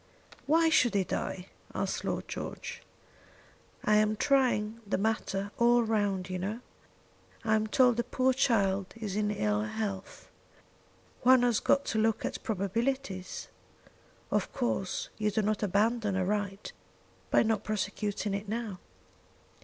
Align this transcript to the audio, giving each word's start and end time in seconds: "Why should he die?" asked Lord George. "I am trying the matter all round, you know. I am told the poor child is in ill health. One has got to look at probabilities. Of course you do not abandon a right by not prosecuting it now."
"Why 0.47 0.69
should 0.69 0.95
he 0.95 1.03
die?" 1.03 1.45
asked 1.75 2.03
Lord 2.03 2.27
George. 2.27 2.81
"I 3.85 3.97
am 3.97 4.15
trying 4.15 4.81
the 4.87 4.97
matter 4.97 5.51
all 5.59 5.83
round, 5.83 6.27
you 6.27 6.39
know. 6.39 6.61
I 7.45 7.53
am 7.53 7.67
told 7.67 7.97
the 7.97 8.03
poor 8.03 8.33
child 8.33 8.95
is 8.97 9.15
in 9.15 9.29
ill 9.29 9.61
health. 9.61 10.27
One 11.21 11.43
has 11.43 11.59
got 11.59 11.85
to 11.85 11.99
look 11.99 12.25
at 12.25 12.41
probabilities. 12.41 13.47
Of 14.31 14.51
course 14.51 15.09
you 15.19 15.29
do 15.29 15.43
not 15.43 15.61
abandon 15.61 16.15
a 16.15 16.25
right 16.25 16.71
by 17.29 17.43
not 17.43 17.63
prosecuting 17.63 18.33
it 18.33 18.49
now." 18.49 18.79